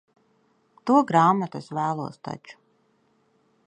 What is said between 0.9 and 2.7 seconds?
grāmatu es vēlos taču.